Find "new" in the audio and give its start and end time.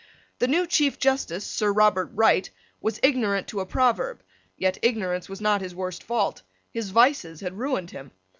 0.47-0.65